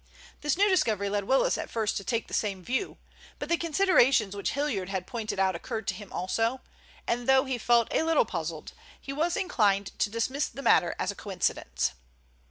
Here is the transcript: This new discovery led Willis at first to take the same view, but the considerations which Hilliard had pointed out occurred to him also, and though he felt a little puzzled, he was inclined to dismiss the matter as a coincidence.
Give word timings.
This 0.41 0.57
new 0.57 0.67
discovery 0.67 1.09
led 1.11 1.25
Willis 1.25 1.59
at 1.59 1.69
first 1.69 1.95
to 1.97 2.03
take 2.03 2.27
the 2.27 2.33
same 2.33 2.63
view, 2.63 2.97
but 3.37 3.49
the 3.49 3.55
considerations 3.55 4.35
which 4.35 4.53
Hilliard 4.53 4.89
had 4.89 5.05
pointed 5.05 5.37
out 5.37 5.55
occurred 5.55 5.87
to 5.89 5.93
him 5.93 6.11
also, 6.11 6.61
and 7.05 7.29
though 7.29 7.45
he 7.45 7.59
felt 7.59 7.87
a 7.91 8.01
little 8.01 8.25
puzzled, 8.25 8.73
he 8.99 9.13
was 9.13 9.37
inclined 9.37 9.91
to 9.99 10.09
dismiss 10.09 10.47
the 10.47 10.63
matter 10.63 10.95
as 10.97 11.11
a 11.11 11.15
coincidence. 11.15 11.91